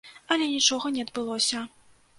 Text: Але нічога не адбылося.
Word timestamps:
Але 0.35 0.47
нічога 0.53 0.93
не 0.97 1.07
адбылося. 1.07 1.59